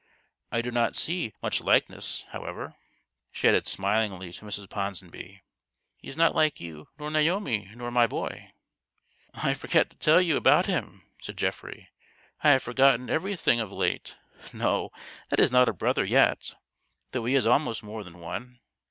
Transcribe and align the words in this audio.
I 0.51 0.63
do 0.63 0.71
not 0.71 0.95
see 0.95 1.35
much 1.43 1.61
likeness, 1.61 2.25
however," 2.31 2.75
she 3.31 3.47
added 3.47 3.67
smilingly 3.67 4.33
to 4.33 4.45
Mrs. 4.45 4.67
Ponsonby." 4.67 5.43
He 5.99 6.07
is 6.07 6.17
not 6.17 6.33
like 6.33 6.59
you 6.59 6.87
nor 6.97 7.11
Naomi 7.11 7.69
nor 7.75 7.91
my 7.91 8.07
boy." 8.07 8.51
"I 9.35 9.53
forgot 9.53 9.91
to 9.91 9.97
tell 9.97 10.19
you 10.19 10.37
about 10.37 10.65
him," 10.65 11.03
said 11.21 11.37
Geoffrey." 11.37 11.89
I 12.43 12.49
have 12.49 12.63
forgotten 12.63 13.11
everything 13.11 13.59
of 13.59 13.71
late! 13.71 14.17
No, 14.51 14.89
that 15.29 15.39
is 15.39 15.51
not 15.51 15.69
a 15.69 15.71
brother 15.71 16.03
yet; 16.03 16.55
though 17.11 17.25
he 17.25 17.35
is 17.35 17.45
almost 17.45 17.83
more 17.83 18.03
than 18.03 18.17
one. 18.17 18.59